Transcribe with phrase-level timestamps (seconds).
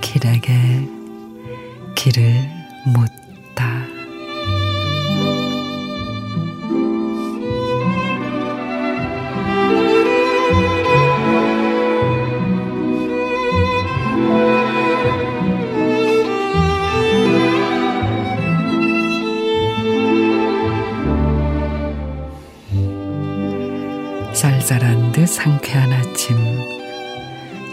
[0.00, 0.52] 길에게
[1.96, 2.22] 길을
[2.86, 3.84] 묻다.
[24.36, 26.36] 쌀쌀한 듯 상쾌한 아침.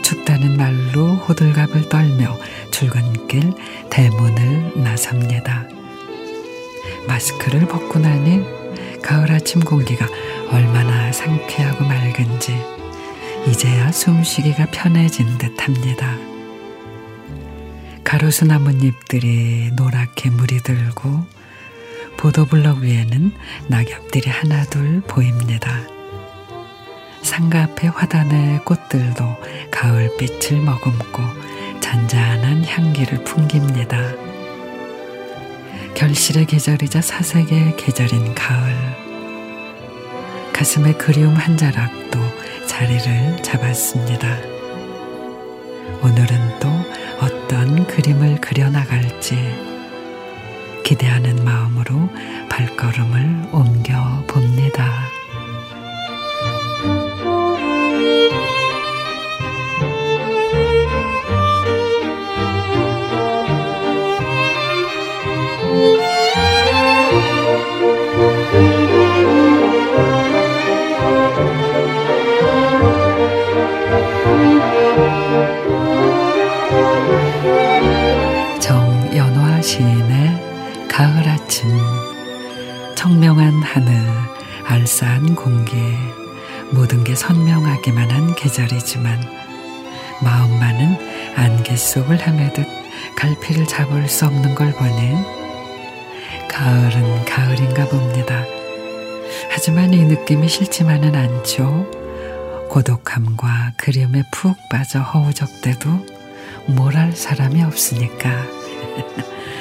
[0.01, 2.39] 춥다는 말로 호들갑을 떨며
[2.71, 3.51] 출근길
[3.89, 5.67] 대문을 나섭니다.
[7.05, 8.45] 마스크를 벗고 나니
[9.01, 10.07] 가을 아침 공기가
[10.51, 12.55] 얼마나 상쾌하고 맑은지
[13.45, 16.15] 이제야 숨쉬기가 편해진 듯 합니다.
[18.05, 21.25] 가로수 나뭇잎들이 노랗게 물이 들고
[22.15, 23.33] 보도블럭 위에는
[23.67, 25.93] 낙엽들이 하나둘 보입니다.
[27.23, 29.25] 상가 앞의 화단의 꽃들도
[29.71, 31.23] 가을빛을 머금고
[31.79, 33.97] 잔잔한 향기를 풍깁니다.
[35.95, 38.75] 결실의 계절이자 사색의 계절인 가을.
[40.53, 42.19] 가슴에 그리움 한 자락도
[42.67, 44.27] 자리를 잡았습니다.
[46.01, 46.69] 오늘은 또
[47.21, 49.37] 어떤 그림을 그려나갈지
[50.83, 52.09] 기대하는 마음으로
[52.49, 55.12] 발걸음을 옮겨 봅니다.
[83.13, 83.93] 청명한 하늘
[84.65, 85.75] 알싸한 공기
[86.71, 89.19] 모든 게 선명하기만 한 계절이지만
[90.23, 90.97] 마음만은
[91.35, 92.65] 안개 속을 헤매듯
[93.15, 95.15] 갈피를 잡을 수 없는 걸 보니
[96.49, 98.43] 가을은 가을인가 봅니다.
[99.51, 101.87] 하지만 이 느낌이 싫지만은 않죠.
[102.69, 106.07] 고독함과 그림에 푹 빠져 허우적대도
[106.65, 108.31] 뭘 할 사람이 없으니까.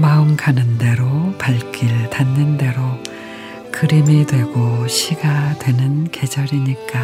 [0.00, 2.80] 마음 가는 대로 발길 닿는 대로
[3.70, 6.98] 그림이 되고 시가 되는 계절이니까.